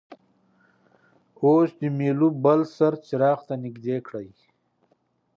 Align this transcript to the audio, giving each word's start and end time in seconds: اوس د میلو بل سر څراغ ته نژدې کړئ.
اوس 1.41 1.69
د 1.81 1.83
میلو 1.97 2.29
بل 2.43 2.59
سر 2.75 2.93
څراغ 3.05 3.39
ته 3.47 3.55
نژدې 3.63 3.97
کړئ. 4.07 4.29